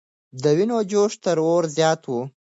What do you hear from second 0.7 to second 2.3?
جوش تر اور زیات و.